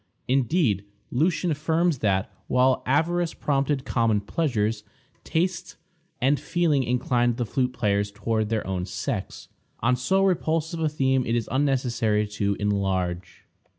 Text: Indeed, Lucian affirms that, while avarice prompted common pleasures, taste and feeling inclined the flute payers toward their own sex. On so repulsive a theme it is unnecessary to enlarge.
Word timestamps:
Indeed, 0.27 0.83
Lucian 1.11 1.51
affirms 1.51 1.99
that, 1.99 2.31
while 2.47 2.81
avarice 2.87 3.35
prompted 3.35 3.85
common 3.85 4.19
pleasures, 4.21 4.83
taste 5.23 5.75
and 6.19 6.39
feeling 6.39 6.81
inclined 6.81 7.37
the 7.37 7.45
flute 7.45 7.73
payers 7.79 8.09
toward 8.09 8.49
their 8.49 8.65
own 8.65 8.87
sex. 8.87 9.47
On 9.81 9.95
so 9.95 10.23
repulsive 10.25 10.79
a 10.79 10.89
theme 10.89 11.23
it 11.27 11.35
is 11.35 11.47
unnecessary 11.51 12.25
to 12.29 12.55
enlarge. 12.59 13.45